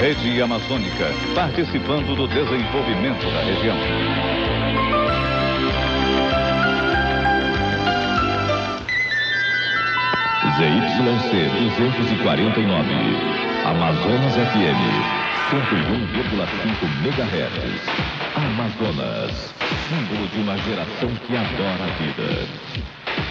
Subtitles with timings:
[0.00, 3.76] Rede Amazônica, participando do desenvolvimento da região.
[10.56, 11.32] ZYC
[11.78, 12.66] 249,
[13.64, 15.16] Amazonas FM,
[15.50, 17.82] 101,5 MHz.
[18.36, 19.54] Amazonas,
[19.88, 23.25] símbolo de uma geração que adora a vida.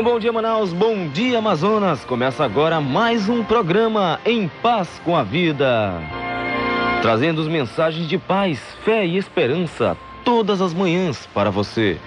[0.00, 2.06] Um bom dia, Manaus, bom dia, Amazonas.
[2.06, 5.92] Começa agora mais um programa Em Paz com a Vida.
[7.02, 9.94] Trazendo as mensagens de paz, fé e esperança
[10.24, 11.98] todas as manhãs para você.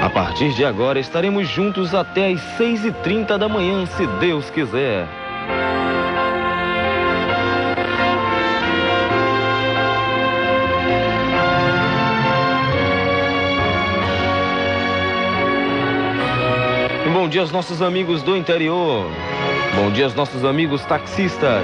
[0.00, 5.17] A partir de agora estaremos juntos até às 6h30 da manhã, se Deus quiser.
[17.28, 19.04] Bom dia aos nossos amigos do interior.
[19.74, 21.62] Bom dia aos nossos amigos taxistas.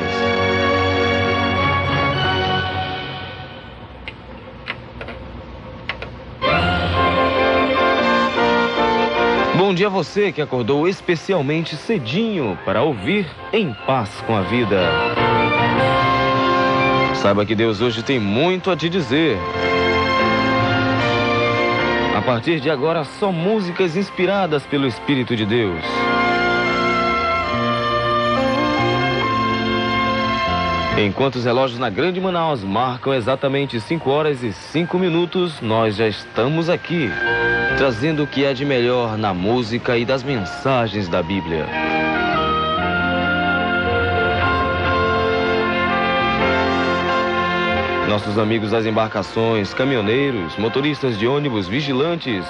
[9.57, 14.83] Bom dia a você que acordou especialmente cedinho para ouvir Em Paz com a Vida.
[17.15, 19.39] Saiba que Deus hoje tem muito a te dizer.
[22.25, 25.85] A partir de agora, só músicas inspiradas pelo Espírito de Deus.
[30.97, 36.09] Enquanto os relógios na Grande Manaus marcam exatamente 5 horas e 5 minutos, nós já
[36.09, 37.11] estamos aqui,
[37.77, 41.94] trazendo o que é de melhor na música e das mensagens da Bíblia.
[48.15, 52.45] Nossos amigos das embarcações, caminhoneiros, motoristas de ônibus, vigilantes,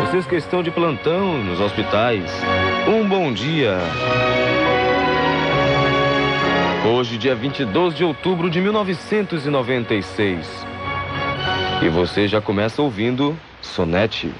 [0.00, 2.32] vocês que estão de plantão nos hospitais,
[2.88, 3.76] um bom dia.
[6.90, 10.48] Hoje, dia 22 de outubro de 1996.
[11.82, 14.32] E você já começa ouvindo Sonete.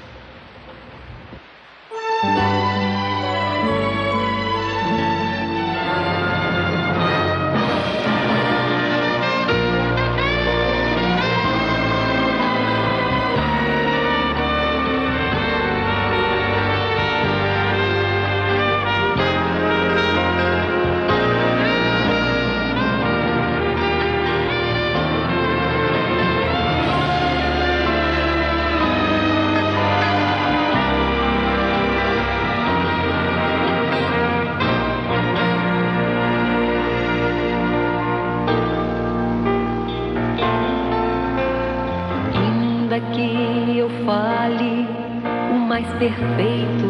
[45.81, 46.87] Mais perfeito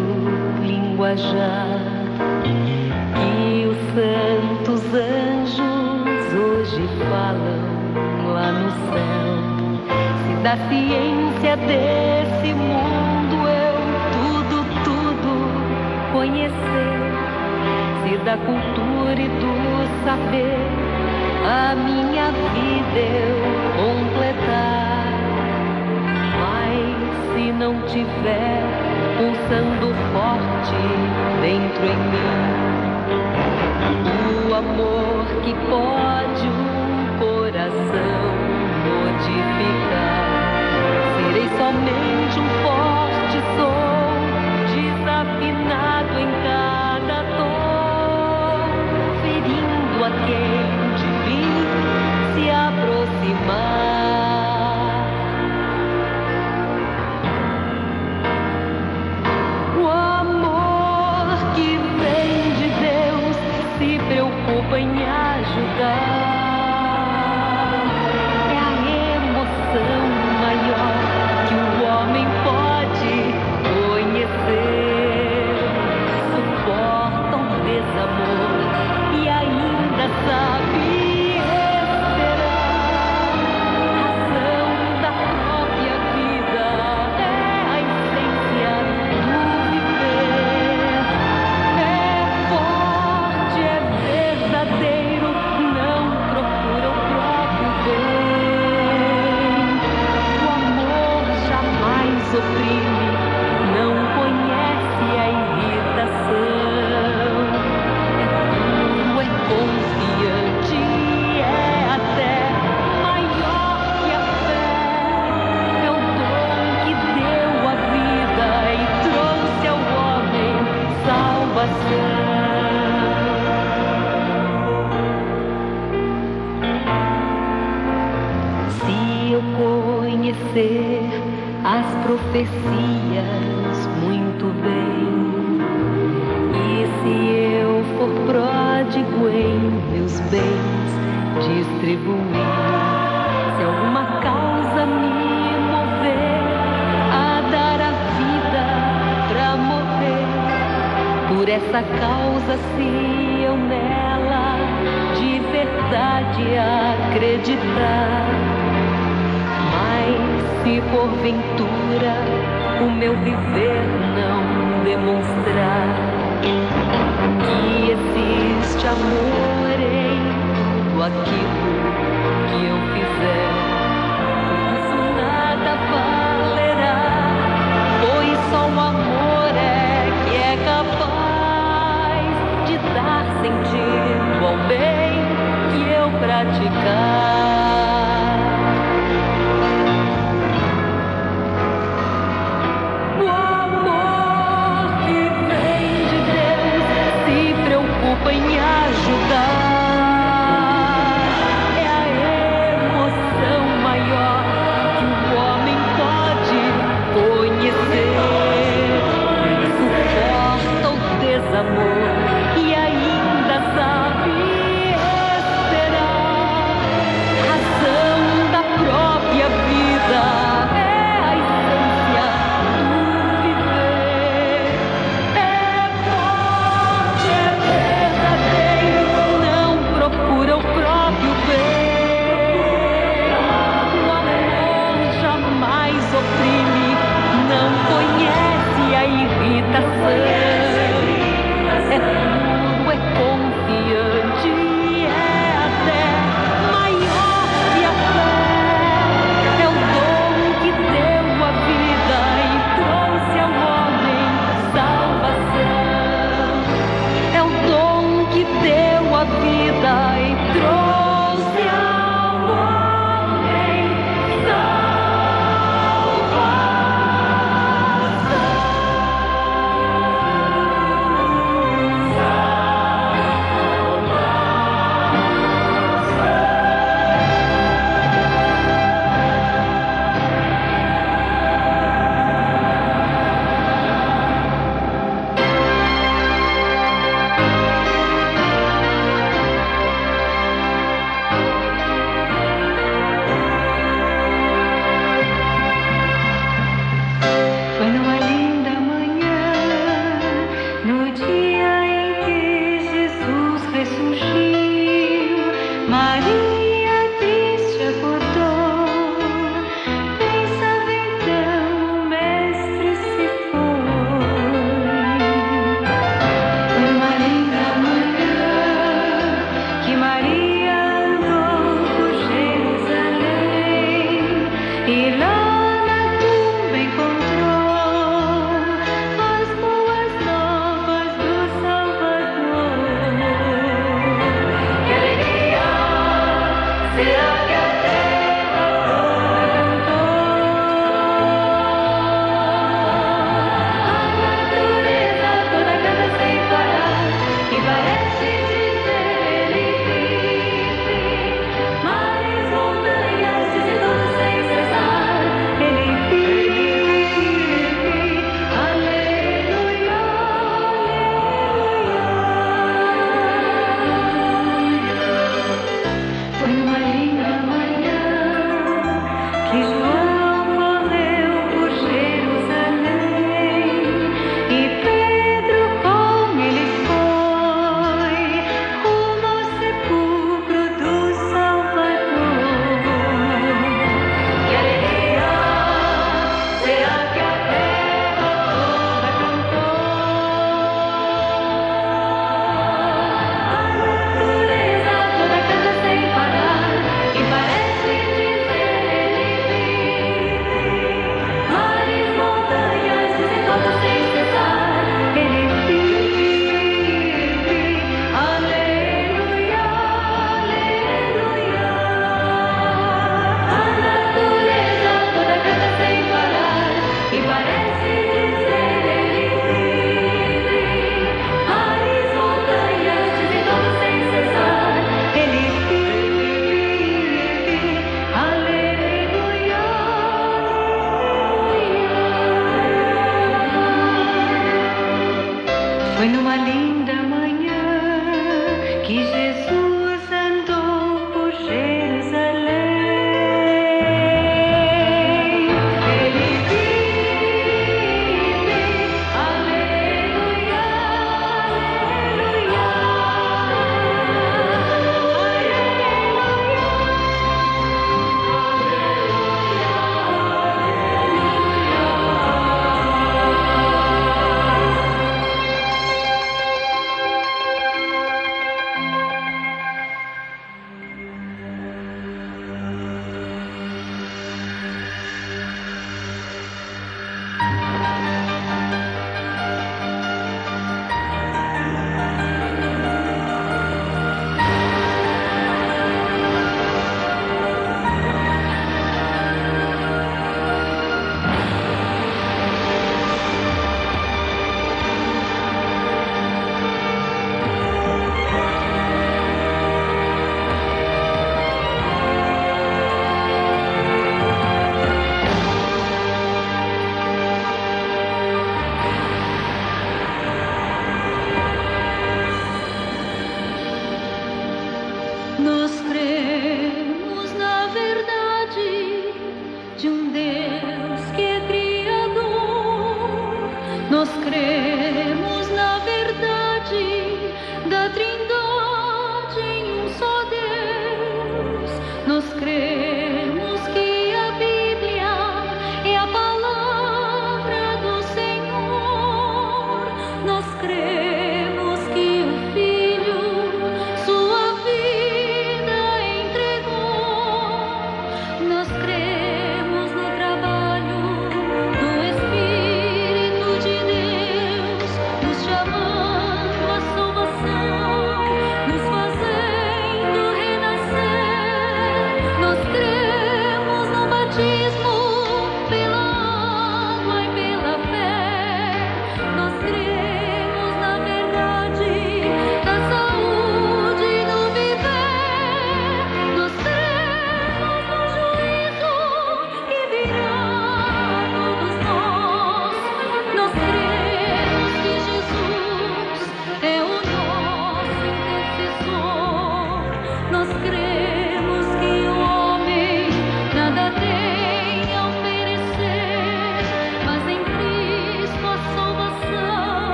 [0.62, 1.80] linguajar
[3.16, 9.32] que os santos anjos hoje falam lá no céu.
[10.26, 13.78] Se da ciência desse mundo eu
[14.12, 16.52] tudo, tudo conhecer,
[18.04, 20.68] se da cultura e do saber
[21.46, 23.40] a minha vida eu
[23.78, 25.01] completar.
[27.62, 28.64] Não tiver
[29.20, 30.82] pulsando forte
[31.42, 32.42] dentro em mim
[34.50, 38.24] o amor que pode um coração
[38.84, 40.26] modificar,
[41.16, 44.10] serei somente um forte som
[44.74, 48.58] desafinado em cada tom,
[49.22, 50.58] ferindo a quem
[50.98, 51.54] de mim
[52.34, 53.91] se aproximar.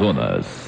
[0.00, 0.67] Amazonas.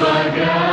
[0.00, 0.69] Bhagavad.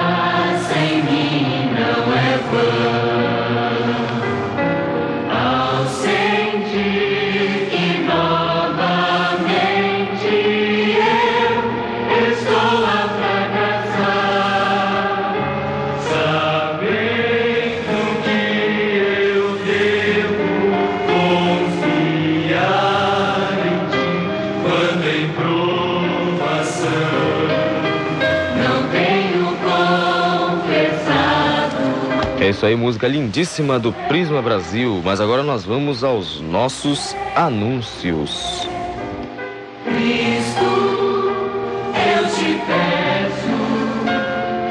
[32.58, 35.00] isso aí, música lindíssima do Prisma Brasil.
[35.06, 38.68] Mas agora nós vamos aos nossos anúncios.
[39.84, 40.66] Cristo,
[41.94, 43.54] eu te peço.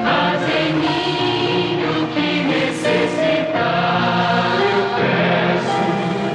[0.02, 3.54] faz em mim o que necessitar
[4.58, 5.86] eu peço,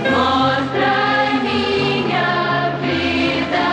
[0.09, 0.95] mostra
[1.43, 3.67] minha vida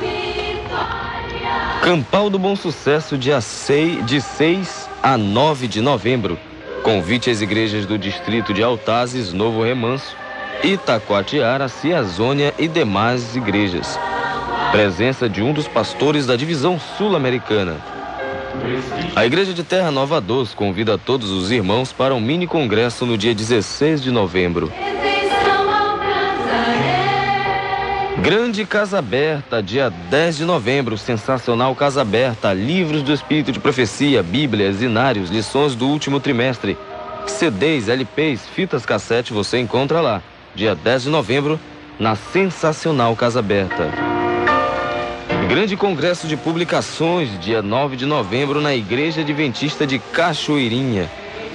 [0.00, 1.54] vitória.
[1.82, 6.47] Campal do Bom Sucesso, dia 6, de 6 a 9 de novembro.
[6.88, 10.16] Convite às igrejas do distrito de Altazes, Novo Remanso,
[10.64, 14.00] Itacoatiara, Ciazônia e demais igrejas.
[14.72, 17.76] Presença de um dos pastores da divisão sul-americana.
[19.14, 23.18] A Igreja de Terra Nova 12 convida todos os irmãos para um mini congresso no
[23.18, 24.72] dia 16 de novembro.
[28.28, 34.22] Grande Casa Aberta, dia 10 de novembro, sensacional Casa Aberta, livros do Espírito de Profecia,
[34.22, 36.76] Bíblias, Inários, lições do último trimestre,
[37.26, 40.22] CDs, LPs, fitas cassete, você encontra lá,
[40.54, 41.58] dia 10 de novembro,
[41.98, 43.90] na sensacional Casa Aberta.
[45.48, 51.10] Grande Congresso de Publicações, dia 9 de novembro, na Igreja Adventista de Cachoeirinha,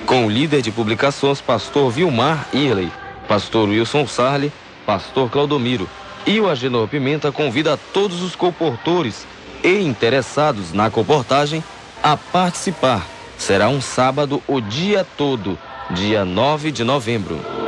[0.08, 2.92] com o líder de publicações, pastor Vilmar Irley,
[3.28, 4.52] pastor Wilson Sarli,
[4.88, 5.88] pastor Claudomiro.
[6.26, 9.28] E o Agenor Pimenta convida todos os comportores
[9.62, 11.62] e interessados na comportagem
[12.02, 13.06] a participar.
[13.38, 15.60] Será um sábado o dia todo,
[15.92, 17.63] dia 9 de novembro.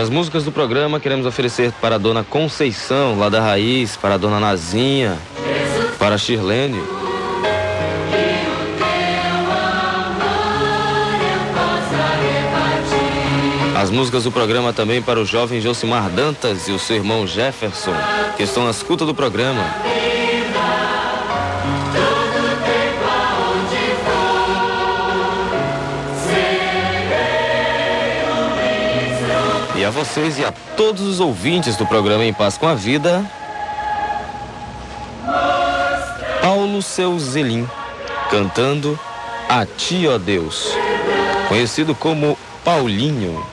[0.00, 4.16] As músicas do programa queremos oferecer para a dona Conceição, lá da Raiz, para a
[4.16, 5.18] dona Nazinha,
[5.98, 6.80] para a Shirlene.
[13.76, 17.94] As músicas do programa também para o jovem Josimar Dantas e o seu irmão Jefferson,
[18.36, 19.62] que estão na escuta do programa.
[29.90, 33.28] A vocês e a todos os ouvintes do programa Em Paz com a Vida,
[36.40, 37.68] Paulo Seu Zelim,
[38.30, 38.96] cantando
[39.48, 40.68] A Ti, ó Deus,
[41.48, 43.44] conhecido como Paulinho.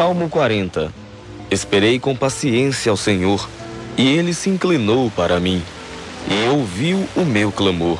[0.00, 0.90] Salmo 40
[1.50, 3.46] Esperei com paciência ao Senhor,
[3.98, 5.62] e ele se inclinou para mim,
[6.26, 7.98] e ouviu o meu clamor.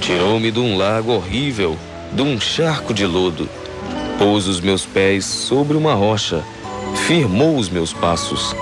[0.00, 1.76] Tirou-me de um lago horrível,
[2.12, 3.48] de um charco de lodo.
[4.20, 6.44] Pôs os meus pés sobre uma rocha,
[7.08, 8.54] firmou os meus passos,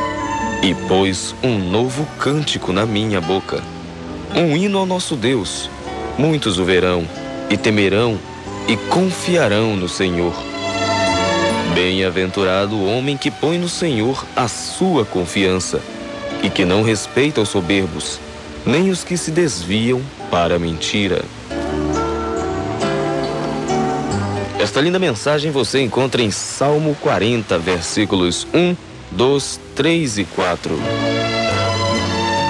[0.62, 3.62] e pôs um novo cântico na minha boca.
[4.34, 5.68] Um hino ao nosso Deus.
[6.16, 7.06] Muitos o verão,
[7.50, 8.18] e temerão,
[8.66, 10.53] e confiarão no Senhor.
[11.74, 15.80] Bem-aventurado o homem que põe no Senhor a sua confiança
[16.40, 18.20] e que não respeita os soberbos,
[18.64, 21.24] nem os que se desviam para a mentira.
[24.56, 28.76] Esta linda mensagem você encontra em Salmo 40, versículos 1,
[29.10, 30.78] 2, 3 e 4.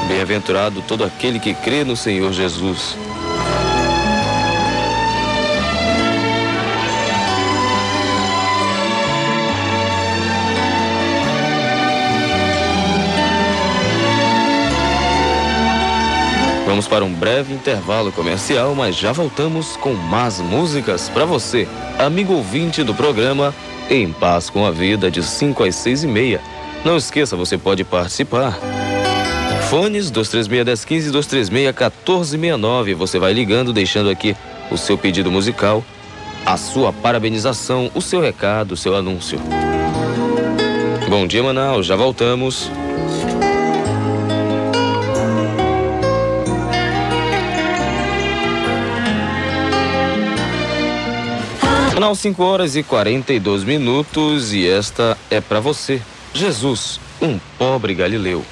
[0.07, 2.95] Bem-aventurado todo aquele que crê no Senhor Jesus.
[16.75, 21.69] Vamos para um breve intervalo comercial, mas já voltamos com mais músicas para você,
[22.01, 23.55] amigo ouvinte do programa
[23.89, 26.41] Em Paz com a Vida, de 5 às 6 e meia.
[26.85, 28.59] Não esqueça, você pode participar.
[29.71, 32.95] Fones 236-1015 236-1469.
[32.95, 34.35] Você vai ligando, deixando aqui
[34.69, 35.85] o seu pedido musical,
[36.45, 39.39] a sua parabenização, o seu recado, o seu anúncio.
[41.09, 41.87] Bom dia, Manaus.
[41.87, 42.69] Já voltamos.
[52.05, 56.03] Canal 5 horas e 42 minutos e esta é para você.
[56.35, 58.45] Jesus, um pobre galileu.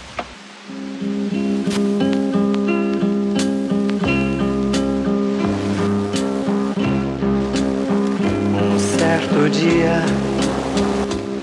[8.54, 10.02] Um certo dia,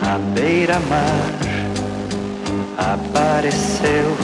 [0.01, 1.31] à beira-mar,
[2.75, 4.17] apareceu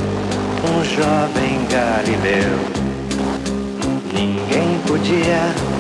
[0.63, 2.57] um jovem galileu.
[4.11, 5.74] Ninguém podia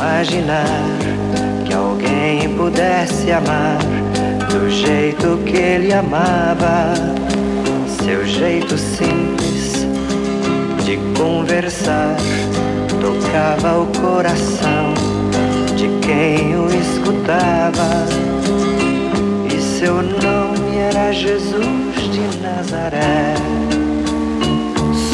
[0.00, 0.64] imaginar
[1.66, 3.76] que alguém pudesse amar
[4.50, 6.94] do jeito que ele amava,
[8.02, 9.86] seu jeito simples
[10.86, 12.16] de conversar
[12.98, 14.94] tocava o coração
[15.76, 18.06] de quem o escutava.
[19.54, 23.34] E seu nome era Jesus de Nazaré.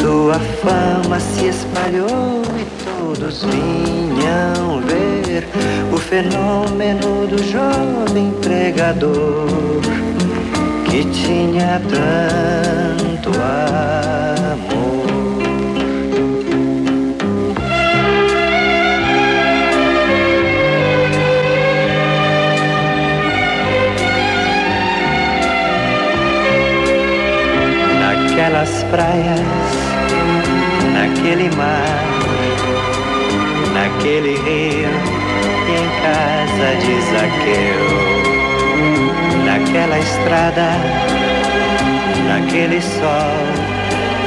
[0.01, 5.47] Sua fama se espalhou e todos vinham ver
[5.93, 9.81] o fenômeno do jovem pregador
[10.87, 15.07] que tinha tanto amor.
[28.01, 29.41] Naquelas praias,
[30.95, 32.16] naquele mar,
[33.87, 34.91] naquele rio
[35.69, 37.83] e em casa de Zaqueu,
[39.45, 40.69] naquela estrada,
[42.29, 43.37] naquele sol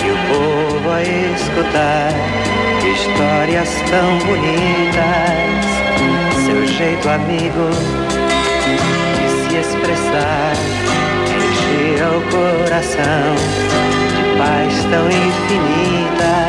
[0.02, 2.14] e o povo a escutar.
[2.90, 5.68] Histórias tão bonitas,
[6.46, 7.70] seu jeito amigo
[9.16, 10.54] de se expressar.
[11.36, 13.36] Enchia o coração
[14.16, 16.49] de paz tão infinita.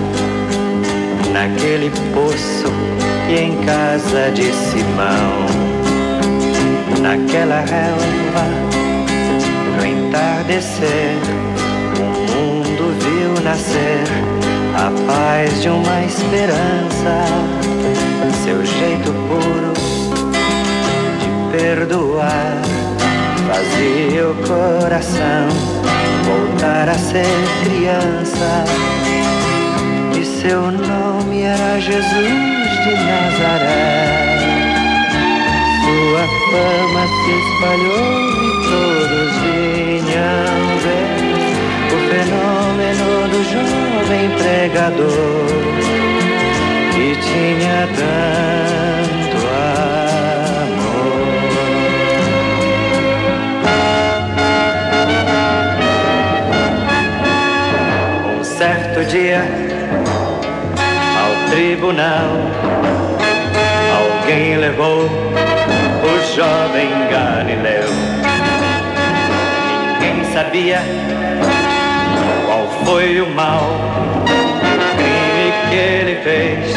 [1.41, 2.71] naquele poço
[3.27, 5.47] e em casa de Simão,
[7.01, 8.45] naquela relva,
[9.75, 11.17] no entardecer,
[11.97, 14.03] o mundo viu nascer
[14.75, 17.25] a paz de uma esperança,
[18.43, 19.73] seu jeito puro
[21.19, 22.61] de perdoar
[23.47, 25.47] fazia o coração
[26.23, 27.25] voltar a ser
[27.63, 28.63] criança.
[30.15, 31.00] E seu nome
[31.43, 34.37] era Jesus de Nazaré.
[35.83, 41.11] Sua fama se espalhou e todos vinham ver
[41.87, 45.45] o fenômeno do jovem pregador
[46.93, 48.40] que tinha tanto
[61.81, 62.29] tribunal,
[63.97, 67.89] alguém levou o jovem Galileu.
[69.97, 70.79] Ninguém sabia
[72.45, 76.71] qual foi o mal, o crime que ele fez,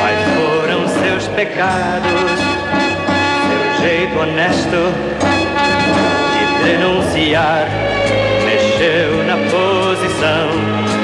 [0.00, 2.40] quais foram seus pecados,
[3.46, 4.92] seu jeito honesto
[6.32, 7.68] de denunciar.
[8.44, 11.03] Mexeu na posição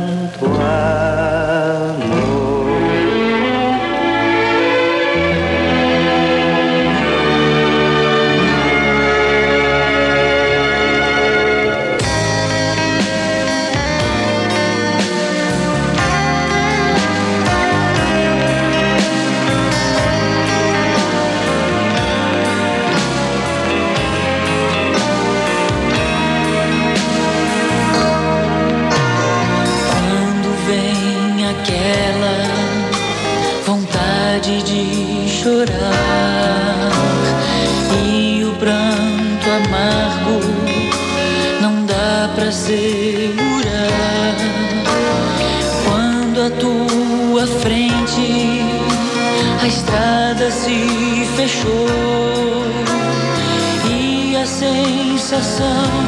[55.41, 56.00] So.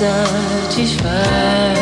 [0.00, 1.78] Satisfaz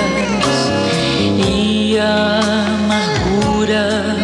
[1.46, 2.40] e a
[2.74, 4.16] amargura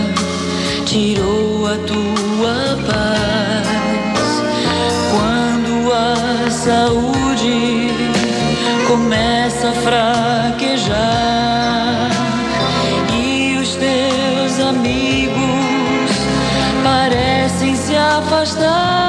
[0.84, 4.42] tirou a tua paz.
[5.12, 7.88] Quando a saúde
[8.88, 10.98] começa a fraquejar
[13.16, 16.10] e os teus amigos
[16.82, 19.03] parecem se afastar.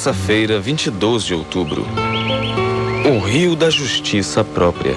[0.00, 1.86] Terça-feira, 22 de outubro.
[3.04, 4.96] O rio da justiça própria.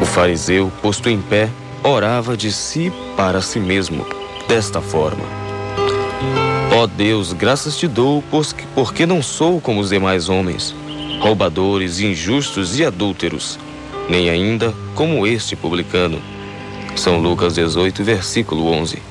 [0.00, 1.50] O fariseu, posto em pé,
[1.82, 4.06] orava de si para si mesmo,
[4.46, 5.24] desta forma:
[6.76, 8.22] Ó oh Deus, graças te dou,
[8.72, 10.72] porque não sou como os demais homens,
[11.18, 13.58] roubadores, injustos e adúlteros,
[14.08, 16.22] nem ainda como este publicano.
[16.94, 19.02] São Lucas 18, versículo 11.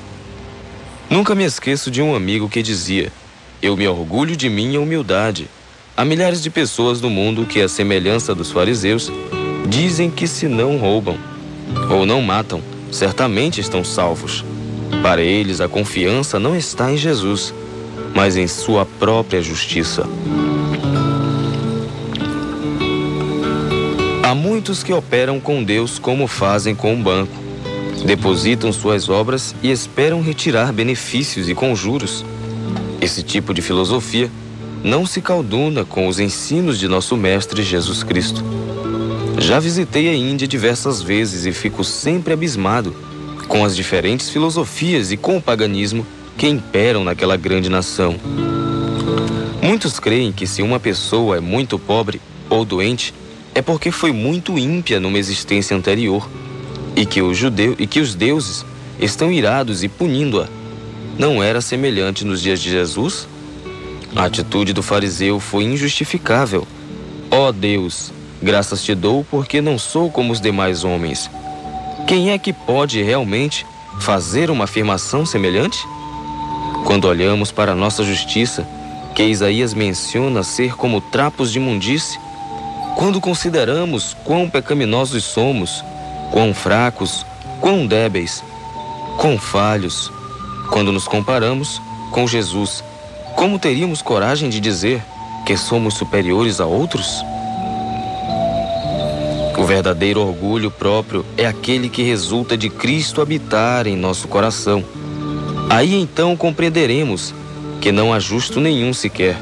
[1.10, 3.12] Nunca me esqueço de um amigo que dizia:
[3.60, 5.48] Eu me orgulho de minha humildade.
[5.96, 9.10] Há milhares de pessoas no mundo que, à semelhança dos fariseus,
[9.68, 11.18] dizem que se não roubam
[11.90, 14.44] ou não matam, certamente estão salvos.
[15.02, 17.52] Para eles, a confiança não está em Jesus,
[18.14, 20.08] mas em sua própria justiça.
[24.22, 27.34] Há muitos que operam com Deus como fazem com um banco.
[28.06, 32.24] Depositam suas obras e esperam retirar benefícios e conjuros.
[33.00, 34.30] Esse tipo de filosofia
[34.82, 38.42] não se calduna com os ensinos de nosso Mestre Jesus Cristo.
[39.38, 42.94] Já visitei a Índia diversas vezes e fico sempre abismado
[43.46, 46.04] com as diferentes filosofias e com o paganismo
[46.36, 48.16] que imperam naquela grande nação.
[49.62, 52.20] Muitos creem que se uma pessoa é muito pobre
[52.50, 53.14] ou doente,
[53.54, 56.28] é porque foi muito ímpia numa existência anterior
[56.96, 58.64] e que, o judeu, e que os deuses
[59.00, 60.57] estão irados e punindo-a.
[61.18, 63.26] Não era semelhante nos dias de Jesus?
[64.14, 66.64] A atitude do fariseu foi injustificável.
[67.28, 71.28] Ó oh Deus, graças te dou porque não sou como os demais homens.
[72.06, 73.66] Quem é que pode realmente
[73.98, 75.84] fazer uma afirmação semelhante?
[76.86, 78.64] Quando olhamos para nossa justiça,
[79.12, 82.20] que Isaías menciona ser como trapos de imundície,
[82.94, 85.82] quando consideramos quão pecaminosos somos,
[86.30, 87.26] quão fracos,
[87.60, 88.44] quão débeis,
[89.16, 90.12] quão falhos,
[90.70, 92.82] quando nos comparamos com Jesus,
[93.34, 95.02] como teríamos coragem de dizer
[95.46, 97.22] que somos superiores a outros?
[99.56, 104.84] O verdadeiro orgulho próprio é aquele que resulta de Cristo habitar em nosso coração.
[105.68, 107.34] Aí então compreenderemos
[107.80, 109.36] que não há justo nenhum sequer,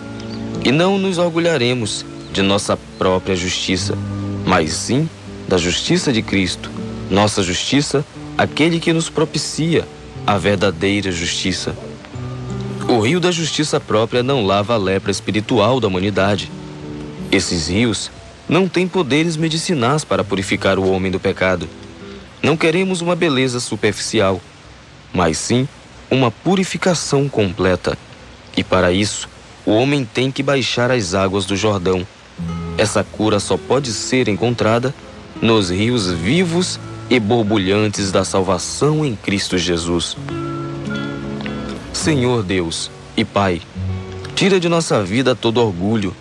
[0.64, 3.97] e não nos orgulharemos de nossa própria justiça,
[4.45, 5.09] mas sim
[5.49, 6.70] da justiça de Cristo,
[7.11, 8.05] nossa justiça,
[8.37, 9.87] aquele que nos propicia
[10.27, 11.77] a verdadeira justiça.
[12.89, 16.51] O rio da justiça própria não lava a lepra espiritual da humanidade.
[17.31, 18.11] Esses rios
[18.49, 21.68] não têm poderes medicinais para purificar o homem do pecado.
[22.43, 24.41] Não queremos uma beleza superficial,
[25.12, 25.68] mas sim
[26.11, 27.97] uma purificação completa.
[28.57, 29.29] E para isso,
[29.64, 32.07] o homem tem que baixar as águas do Jordão
[32.79, 34.95] essa cura só pode ser encontrada
[35.41, 40.16] nos rios vivos e borbulhantes da salvação em Cristo Jesus.
[41.92, 43.61] Senhor Deus e Pai,
[44.34, 46.14] tira de nossa vida todo orgulho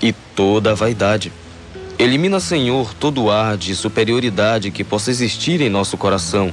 [0.00, 1.32] e toda vaidade.
[1.98, 6.52] Elimina, Senhor, todo ar de superioridade que possa existir em nosso coração.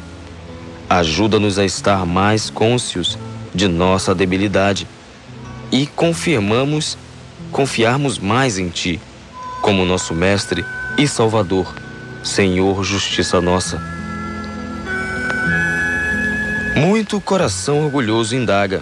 [0.89, 3.17] Ajuda-nos a estar mais cônscios
[3.53, 4.88] de nossa debilidade
[5.71, 6.97] e confirmamos,
[7.51, 8.99] confiarmos mais em Ti
[9.61, 10.63] como nosso Mestre
[10.97, 11.73] e Salvador,
[12.24, 13.82] Senhor Justiça Nossa.
[16.78, 18.82] Muito coração orgulhoso indaga: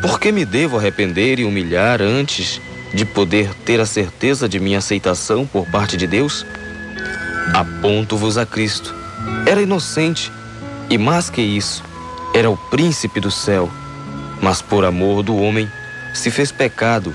[0.00, 2.60] por que me devo arrepender e humilhar antes
[2.94, 6.46] de poder ter a certeza de minha aceitação por parte de Deus?
[7.52, 8.94] Aponto-vos a Cristo.
[9.46, 10.32] Era inocente
[10.88, 11.82] e, mais que isso,
[12.34, 13.70] era o príncipe do céu,
[14.40, 15.70] mas por amor do homem
[16.14, 17.14] se fez pecado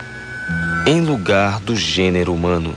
[0.86, 2.76] em lugar do gênero humano.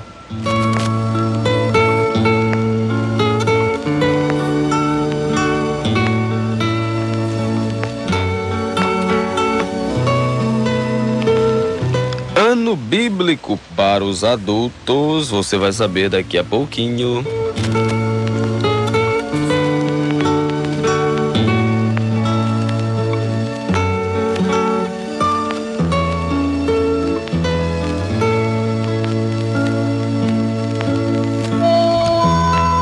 [12.77, 17.25] Bíblico para os adultos, você vai saber daqui a pouquinho.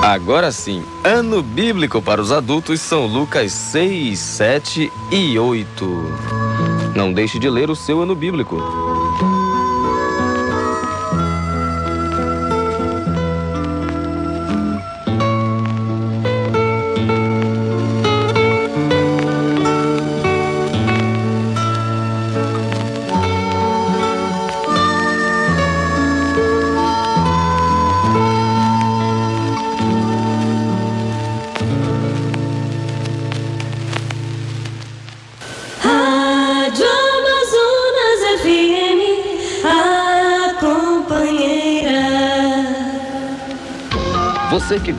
[0.02, 6.94] Agora sim, ano bíblico para os adultos são Lucas 6, 7 e 8.
[6.94, 8.83] Não deixe de ler o seu ano bíblico.
[44.54, 44.94] Você que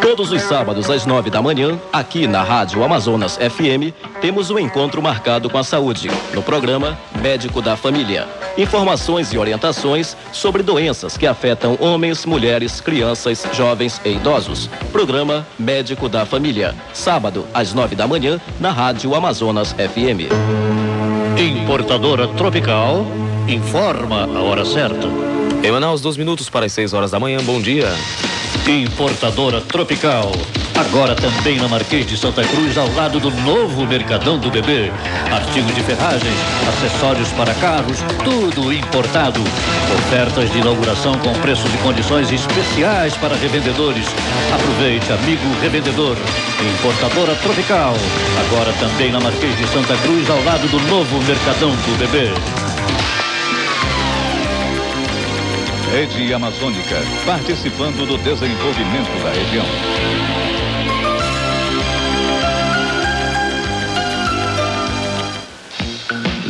[0.00, 5.00] Todos os sábados às nove da manhã, aqui na Rádio Amazonas FM, temos um encontro
[5.00, 8.26] marcado com a saúde, no programa Médico da Família.
[8.58, 14.68] Informações e orientações sobre doenças que afetam homens, mulheres, crianças, jovens e idosos.
[14.90, 20.26] Programa Médico da Família, sábado às nove da manhã, na Rádio Amazonas FM.
[21.38, 23.06] Importadora Tropical
[23.46, 25.06] informa a hora certa.
[25.62, 27.38] Em Manaus, dois minutos para as seis horas da manhã.
[27.44, 27.86] Bom dia.
[28.68, 30.32] Importadora Tropical.
[30.74, 34.90] Agora também na Marquês de Santa Cruz, ao lado do novo Mercadão do Bebê.
[35.30, 36.34] Artigos de ferragens,
[36.68, 39.40] acessórios para carros, tudo importado.
[39.98, 44.06] Ofertas de inauguração com preços e condições especiais para revendedores.
[44.52, 46.16] Aproveite, amigo revendedor.
[46.74, 47.94] Importadora Tropical.
[48.46, 52.65] Agora também na Marquês de Santa Cruz, ao lado do novo Mercadão do Bebê.
[55.90, 59.66] Rede Amazônica, participando do desenvolvimento da região.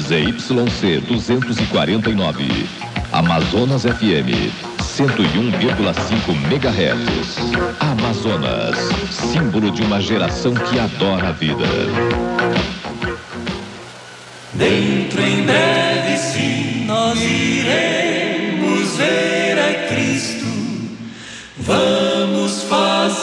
[0.01, 2.67] ZYC 249,
[3.13, 7.37] Amazonas FM 101,5 MHz.
[7.81, 8.77] Amazonas,
[9.11, 11.67] símbolo de uma geração que adora a vida.
[14.55, 18.16] Dentro em breve sim nós iremos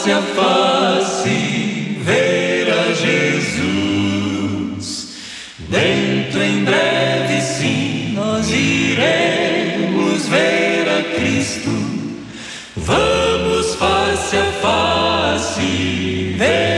[0.04, 3.54] face a face ver a Jesus.
[5.58, 11.70] Dentro em breve sim nós iremos ver a Cristo.
[12.76, 16.73] Vamos face a face ver